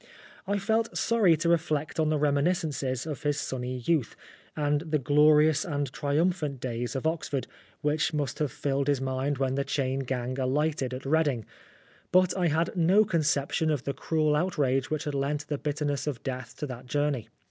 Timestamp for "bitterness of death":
15.59-16.57